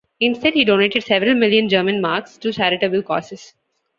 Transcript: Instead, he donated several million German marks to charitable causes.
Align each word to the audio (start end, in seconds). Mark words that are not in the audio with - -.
Instead, 0.19 0.55
he 0.55 0.65
donated 0.65 1.03
several 1.03 1.35
million 1.35 1.69
German 1.69 2.01
marks 2.01 2.35
to 2.35 2.51
charitable 2.51 3.03
causes. 3.03 3.53